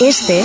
[0.00, 0.42] Este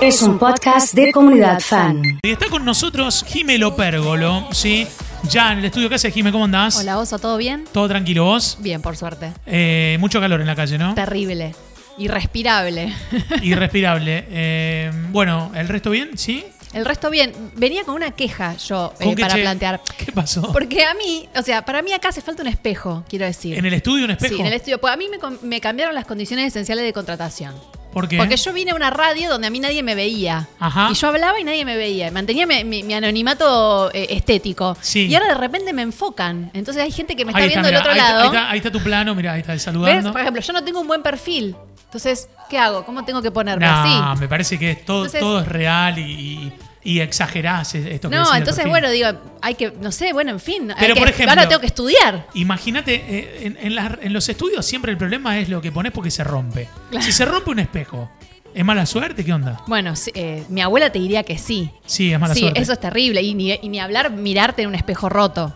[0.00, 2.02] es un podcast de comunidad fan.
[2.22, 4.86] Y está con nosotros Jimelo Pérgolo, ¿sí?
[5.28, 6.32] Ya en el estudio, ¿qué haces, Jime?
[6.32, 6.78] ¿Cómo andás?
[6.78, 7.64] Hola, Oso, ¿todo bien?
[7.70, 8.56] ¿Todo tranquilo vos?
[8.60, 9.32] Bien, por suerte.
[9.44, 10.94] Eh, mucho calor en la calle, ¿no?
[10.94, 11.54] Terrible.
[11.98, 12.94] Irrespirable.
[13.42, 14.24] Irrespirable.
[14.30, 16.16] Eh, bueno, ¿el resto bien?
[16.16, 16.42] ¿Sí?
[16.72, 17.32] El resto bien.
[17.56, 19.42] Venía con una queja yo eh, ¿Con qué, para che?
[19.42, 19.82] plantear.
[19.98, 20.50] ¿Qué pasó?
[20.52, 23.58] Porque a mí, o sea, para mí acá hace falta un espejo, quiero decir.
[23.58, 24.34] ¿En el estudio un espejo?
[24.34, 24.80] Sí, en el estudio.
[24.80, 25.08] Pues a mí
[25.42, 27.54] me cambiaron las condiciones esenciales de contratación.
[27.96, 28.18] ¿Por qué?
[28.18, 30.46] Porque yo vine a una radio donde a mí nadie me veía.
[30.60, 30.88] Ajá.
[30.90, 32.10] Y yo hablaba y nadie me veía.
[32.10, 34.76] Mantenía mi, mi- mi anonimato eh, estético.
[34.82, 35.06] Sí.
[35.06, 36.50] Y ahora de repente me enfocan.
[36.52, 38.20] Entonces hay gente que me está viendo del otro ahí está- lado.
[38.20, 39.62] ahí, está, ahí está tu plano, mira, ahí está ¿Ves?
[39.62, 40.12] saludando.
[40.12, 41.56] Por ejemplo, yo no tengo un buen perfil.
[41.84, 42.84] Entonces, ¿qué hago?
[42.84, 44.20] ¿Cómo tengo que ponerme No, así?
[44.20, 46.52] me parece que es todo, Entonces- todo es real y, y,
[46.88, 49.08] y exagerás esto que No, entonces, bueno, digo,
[49.42, 50.72] hay que, no sé, bueno, en fin.
[50.78, 52.26] Pero, que- por ejemplo- ahora tengo que estudiar.
[52.34, 55.90] Imagínate, eh, en, en las- en los estudios siempre el problema es lo que pones
[55.92, 56.68] porque se rompe.
[56.90, 57.04] Claro.
[57.04, 58.08] Si se rompe un espejo,
[58.54, 59.24] ¿es mala suerte?
[59.24, 59.60] ¿Qué onda?
[59.66, 61.70] Bueno, sí, eh, mi abuela te diría que sí.
[61.86, 62.60] Sí, es mala sí, suerte.
[62.60, 63.20] eso es terrible.
[63.20, 65.52] Y ni, y ni hablar mirarte en un espejo roto.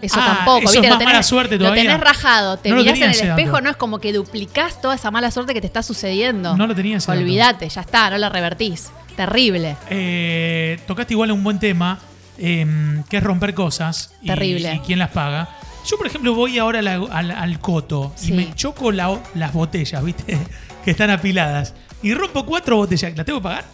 [0.00, 0.58] Eso Ah, tampoco.
[0.58, 0.86] eso ¿viste?
[0.86, 1.82] es Lo más mala suerte Lo todavía.
[1.84, 3.28] tenés rajado, te No lo mirás en el dato.
[3.40, 6.56] espejo, no es como que duplicás toda esa mala suerte que te está sucediendo.
[6.56, 7.20] No lo tenía ese dato.
[7.20, 8.90] Olvídate, ya está, no la revertís.
[9.16, 9.76] Terrible.
[9.90, 11.98] Eh, tocaste igual un buen tema,
[12.38, 12.66] eh,
[13.08, 14.12] que es romper cosas.
[14.22, 14.74] y- Terrible.
[14.74, 15.48] Y, quién las paga.
[15.86, 20.02] Yo, por ejemplo, voy ahora la- al, al coto y me choco la- las botellas,
[20.04, 20.36] ¿viste?
[20.84, 21.74] que están apiladas.
[22.02, 23.16] Y rompo cuatro botellas.
[23.16, 23.64] ¿Las tengo que pagar?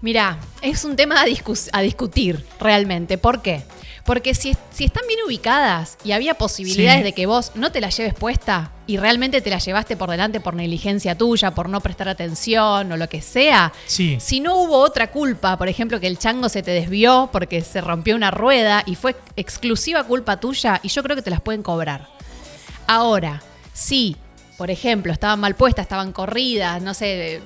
[0.00, 1.16] Mirá, es un tema
[1.72, 3.18] a discutir realmente.
[3.18, 3.62] ¿Por qué?
[4.08, 7.04] Porque si, si están bien ubicadas y había posibilidades Sí.
[7.04, 10.40] de que vos no te la lleves puesta y realmente te la llevaste por delante
[10.40, 14.16] por negligencia tuya, por no prestar atención o lo que sea, Sí.
[14.18, 17.82] si no hubo otra culpa, por ejemplo, que el chango se te desvió porque se
[17.82, 21.62] rompió una rueda y fue exclusiva culpa tuya, y yo creo que te las pueden
[21.62, 22.08] cobrar.
[22.86, 23.42] Ahora,
[23.74, 24.16] si,
[24.56, 27.42] por ejemplo, estaban mal puestas, estaban corridas, no sé,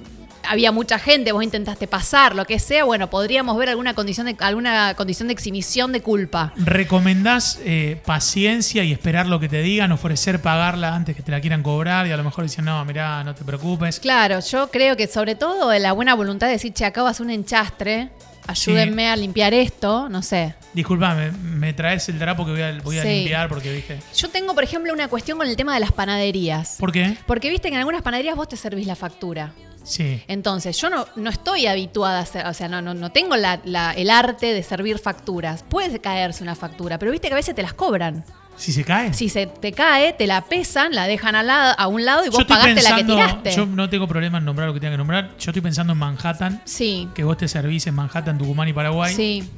[0.48, 4.36] había mucha gente, vos intentaste pasar, lo que sea, bueno, podríamos ver alguna condición de,
[4.40, 6.52] alguna condición de exhibición de culpa.
[6.56, 11.40] ¿Recomendás eh, paciencia y esperar lo que te digan, ofrecer pagarla antes que te la
[11.40, 14.00] quieran cobrar y a lo mejor dicen, no, mirá, no te preocupes?
[14.00, 17.20] Claro, yo creo que sobre todo de la buena voluntad de decir, che, acá vas
[17.20, 18.10] un enchastre,
[18.46, 20.54] ayúdenme a limpiar esto, no sé.
[20.74, 23.08] Disculpame, me traes el trapo que voy a, voy a Sí.
[23.08, 23.98] limpiar porque, viste.
[24.16, 26.76] Yo tengo, por ejemplo, una cuestión con el tema de las panaderías.
[26.78, 27.16] ¿Por qué?
[27.26, 29.52] Porque viste que en algunas panaderías vos te servís la factura.
[29.84, 30.22] Sí.
[30.28, 33.60] Entonces, yo no, no estoy habituada a hacer, o sea, no, no, no tengo la-
[33.64, 35.62] la- el arte de servir facturas.
[35.68, 38.24] Puede caerse una factura, pero viste que a veces te las cobran.
[38.56, 39.12] Si se cae.
[39.14, 42.28] Si se te cae, te la pesan, la dejan al lado, a un lado y
[42.28, 43.52] vos pagaste la que tiraste.
[43.56, 45.30] yo no tengo problema en nombrar lo que tenga que nombrar.
[45.38, 49.14] Yo estoy pensando en Manhattan, Sí, que vos te servís en Manhattan, Tucumán y Paraguay.
[49.14, 49.48] sí.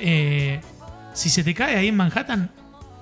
[0.00, 0.60] Eh,
[1.12, 2.50] si se te cae ahí en Manhattan,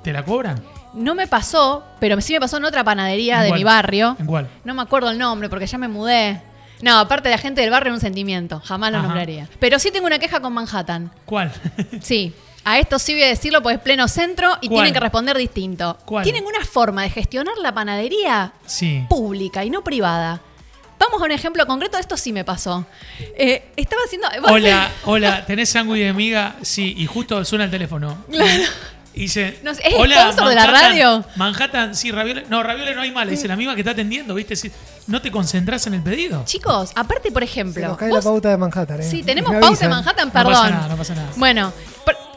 [0.02, 0.62] ¿te la cobran?
[0.94, 4.16] No me pasó, pero sí me pasó en otra panadería ¿En de mi barrio.
[4.18, 4.48] ¿En cuál?
[4.64, 6.42] No me acuerdo el nombre porque ya me mudé.
[6.82, 8.60] No, aparte de la gente del barrio, un sentimiento.
[8.60, 9.06] Jamás lo Ajá.
[9.06, 9.48] nombraría.
[9.58, 11.10] Pero sí tengo una queja con Manhattan.
[11.24, 11.50] ¿Cuál?
[12.02, 12.34] Sí.
[12.64, 14.82] A esto sí voy a decirlo porque es pleno centro y ¿Cuál?
[14.84, 15.98] tienen que responder distinto.
[16.04, 16.22] ¿Cuál?
[16.22, 19.04] Tienen una forma de gestionar la panadería sí.
[19.08, 20.40] pública y no privada.
[20.96, 22.86] Vamos a un ejemplo concreto, esto sí me pasó.
[23.36, 24.28] Eh, estaba haciendo...
[24.44, 26.54] Hola, hola, ¿tenés sándwich de miga?
[26.62, 28.24] Sí, y justo suena el teléfono.
[28.30, 28.62] Claro.
[29.14, 31.24] Y dice, No ¿es sponsor de la Manhattan- radio?
[31.36, 32.48] Manhattan, sí, ravioles.
[32.48, 33.28] No, ravioles no hay mal.
[33.28, 34.56] Dice la misma que está atendiendo, ¿viste?
[34.56, 34.72] Si
[35.06, 36.42] no te concentras en el pedido.
[36.44, 37.88] Chicos, aparte, por Se ejemplo...
[37.88, 39.04] nos cae vos- la pauta de Manhattan, ¿eh?
[39.04, 39.90] Sí, tenemos en avisan.
[39.90, 40.52] Manhattan, No perdón.
[40.54, 41.28] pasa nada, no pasa nada.
[41.36, 41.72] Bueno,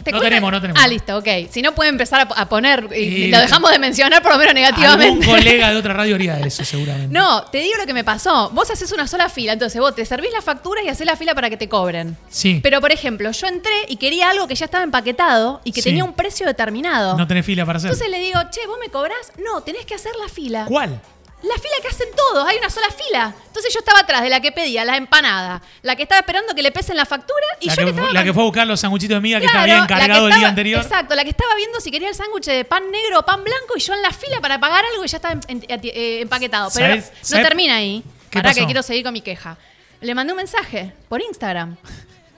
[0.04, 0.82] ¿te No tenemos, no tenemos.
[0.84, 1.28] Ah, listo, ok.
[1.50, 4.54] Si no puede empezar a, poner y, Y- lo dejamos de mencionar por lo menos
[4.54, 5.26] negativamente.
[5.26, 7.08] colega de otra radio haría eso, seguramente.
[7.14, 8.50] No, te digo lo que me pasó.
[8.52, 11.34] Vos haces una sola fila, entonces vos te servís las facturas y haces la fila
[11.34, 12.16] para que te cobren.
[12.30, 12.60] Sí.
[12.62, 15.90] Pero, por ejemplo, yo entré y quería algo que ya estaba empaquetado y que Sí.
[15.90, 17.18] tenía un precio determinado.
[17.18, 17.90] No tenés fila para hacer.
[17.92, 19.32] Entonces le digo, che, ¿vos me cobrás?
[19.44, 20.66] No, tenés que hacer la fila.
[20.68, 21.02] ¿Cuál?
[21.48, 23.34] La fila que hacen todos, hay una sola fila.
[23.48, 26.62] Entonces yo estaba atrás de la que pedía la empanada, la que estaba esperando que
[26.64, 28.66] le pesen la factura y La yo que, que estaba la que fue a buscar
[28.68, 30.82] los sanguchitos de miga que Claro, había la que encargado el día anterior.
[30.82, 33.74] Exacto, la que estaba viendo si quería el sándwich de pan negro o pan blanco
[33.76, 36.70] y yo en la fila para pagar algo y ya estaba en- en- eh, empaquetado.
[36.74, 38.04] Pero ¿Sabes- no sabes- termina ahí.
[38.30, 39.58] ¿Qué Para que quiero seguir con mi queja.
[40.02, 41.78] Le mandé un mensaje por Instagram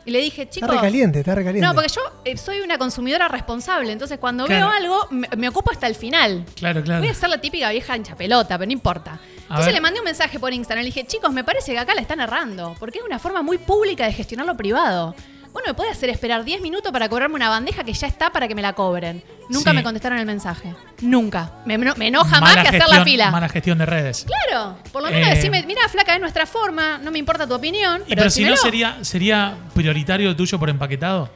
[0.07, 0.69] y le dije, chicos.
[0.69, 1.67] Está recaliente, está recaliente.
[1.67, 4.67] No, porque yo eh, soy una consumidora responsable, entonces cuando Claro.
[4.67, 6.45] veo algo me, me ocupo hasta el final.
[6.55, 7.01] Claro, claro.
[7.01, 9.19] Voy a ser la típica vieja hincha pelota, pero no importa.
[9.41, 9.75] Entonces ver.
[9.75, 10.83] le mandé un mensaje por Instagram.
[10.83, 12.75] Le dije, chicos, me parece que acá la están errando.
[12.79, 15.13] Porque es una forma muy pública de gestionar lo privado.
[15.53, 18.47] Bueno, me puede hacer esperar 10 minutos para cobrarme una bandeja que ya está para
[18.47, 19.23] que me la cobren.
[19.49, 19.75] Nunca Sí.
[19.77, 20.75] me contestaron el mensaje.
[21.01, 21.51] Nunca.
[21.65, 23.31] Me, me enoja más que hacer la fila.
[23.31, 24.25] Mala gestión de redes.
[24.25, 27.53] Claro, por lo menos Eh, decime, mira, flaca, es nuestra forma, no me importa tu
[27.53, 28.01] opinión.
[28.07, 31.29] Y Pero, pero si no, sería, ¿sería prioritario el tuyo por empaquetado?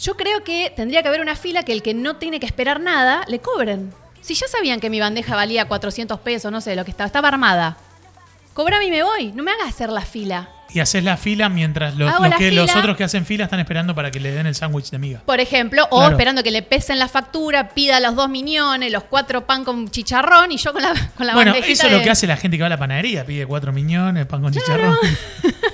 [0.00, 2.80] Yo creo que tendría que haber una fila que el que no tiene que esperar
[2.80, 3.92] nada, le cobren.
[4.20, 7.28] Si ya sabían que mi bandeja valía 400 pesos, no sé, lo que estaba, estaba
[7.28, 7.76] armada.
[8.52, 9.32] cobrame y me voy.
[9.32, 10.50] No me hagas hacer la fila.
[10.72, 14.10] Y haces la fila mientras los, que, los otros que hacen fila están esperando para
[14.10, 15.22] que le den el sándwich de miga.
[15.26, 16.12] Por ejemplo, o Claro.
[16.12, 20.52] esperando que le pesen la factura, pida los dos miñones, los cuatro pan con chicharrón
[20.52, 22.62] y yo con la, con la bueno, eso es lo que hace la gente que
[22.62, 23.24] va a la panadería.
[23.24, 24.96] Pide cuatro miñones, pan con chicharrón.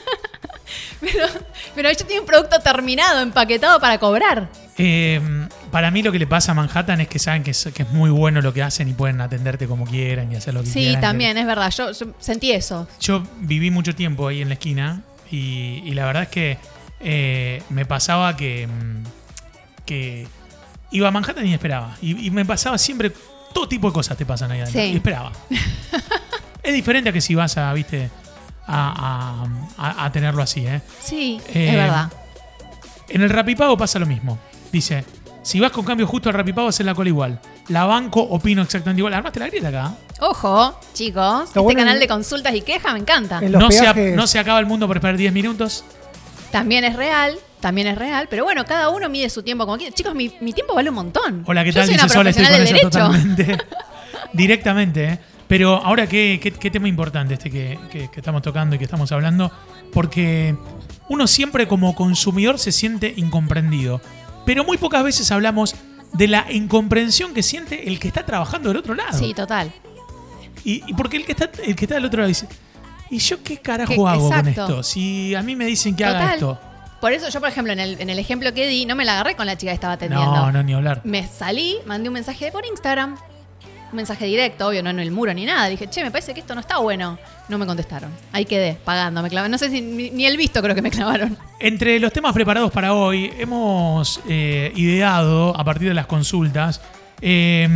[1.00, 1.26] Pero,
[1.74, 4.48] pero yo tengo un producto terminado, empaquetado para cobrar.
[4.78, 5.20] Eh,
[5.70, 7.90] para mí lo que le pasa a Manhattan es que saben que es, que es
[7.90, 10.80] muy bueno lo que hacen y pueden atenderte como quieran y hacer lo que Sí,
[10.80, 11.00] quieran.
[11.02, 11.70] también, es verdad.
[11.70, 12.88] Yo, yo sentí eso.
[13.00, 16.58] Yo viví mucho tiempo ahí en la esquina y, y la verdad es que
[17.00, 19.02] eh, me pasaba que, mm,
[19.84, 20.26] que
[20.92, 21.94] iba a Manhattan y esperaba.
[22.00, 23.12] Y, y me pasaba siempre,
[23.52, 24.80] todo tipo de cosas te pasan ahí adentro.
[24.80, 24.88] Sí.
[24.92, 25.32] Y esperaba.
[26.62, 28.08] es diferente a que si vas a, viste,
[28.66, 29.44] a,
[29.78, 30.80] a- a- a tenerlo así, ¿eh?
[31.00, 32.12] Sí, Eh, es verdad.
[33.08, 34.38] En el Rapipago pasa lo mismo.
[34.72, 35.04] Dice,
[35.42, 37.40] si vas con cambio justo al Rapipago, haces la cola igual.
[37.68, 39.14] La banco, opino exactamente igual.
[39.14, 39.94] Armaste la grieta acá.
[40.20, 43.40] Ojo, chicos, este bueno canal en- de consultas y quejas me encanta.
[43.40, 45.84] No se, peajes, no se acaba el mundo por esperar 10 minutos.
[46.50, 49.92] También es real, también es real, pero bueno, cada uno mide su tiempo como quiere.
[49.92, 51.42] Chicos, mi, mi tiempo vale un montón.
[51.46, 51.86] Hola, ¿qué Yo tal?
[51.86, 52.88] soy una Dice Sol, estoy con derecho.
[52.88, 53.58] totalmente.
[54.32, 55.18] Directamente, ¿eh?
[55.48, 58.84] Pero ahora, ¿qué, qué, qué tema importante este que, que- que estamos tocando y que
[58.84, 59.50] estamos hablando?
[59.92, 60.56] Porque
[61.08, 64.00] uno siempre como consumidor se siente incomprendido.
[64.44, 65.74] Pero muy pocas veces hablamos
[66.12, 69.16] de la incomprensión que siente el que está trabajando del otro lado.
[69.18, 69.72] Sí, total.
[70.64, 72.48] Y, y porque el que, está, el que está del otro lado dice,
[73.10, 74.82] ¿y yo qué carajo hago con esto?
[74.82, 76.60] Si a mí me dicen que haga esto.
[77.00, 79.12] Por eso yo, por ejemplo, en el, en el ejemplo que di, no me la
[79.12, 80.34] agarré con la chica que estaba atendiendo.
[80.34, 81.02] No, no, ni hablar.
[81.04, 83.16] Me salí, mandé un mensaje por Instagram.
[83.92, 85.68] Un mensaje directo, obvio, no en el muro ni nada.
[85.68, 87.18] Dije, che, me parece que esto no está bueno.
[87.48, 88.10] No me contestaron.
[88.32, 89.22] Ahí quedé, pagando.
[89.22, 89.50] Me clavaron.
[89.52, 91.38] No sé si ni, ni el visto creo que me clavaron.
[91.60, 96.80] Entre los temas preparados para hoy, hemos eh, ideado, a partir de las consultas,
[97.20, 97.68] eh,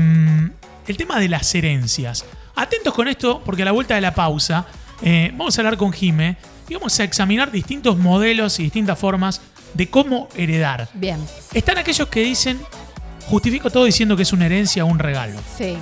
[0.87, 2.25] el tema de las herencias.
[2.57, 4.67] Atentos con esto, porque a la vuelta de la pausa
[5.03, 6.37] eh, vamos a hablar con Jime
[6.69, 9.41] y vamos a examinar distintos modelos y distintas formas
[9.75, 10.89] de cómo heredar.
[10.95, 11.19] Bien,
[11.55, 12.61] Están aquellos que dicen,
[13.27, 15.39] justifico todo diciendo que es una herencia o un regalo.
[15.57, 15.79] sí.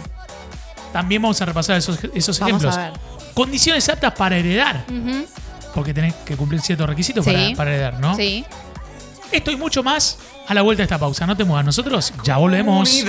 [0.93, 2.77] También vamos a repasar esos, esos Vamos ejemplos.
[2.77, 3.01] a ver.
[3.35, 4.85] Condiciones aptas para heredar,
[5.75, 7.31] porque tenés que cumplir ciertos requisitos Sí.
[7.33, 8.15] para, para heredar, ¿no?
[8.17, 8.45] Sí.
[9.31, 10.19] Esto y mucho más
[10.49, 11.27] a la vuelta de esta pausa.
[11.27, 13.05] No te muevas, nosotros ya volvemos.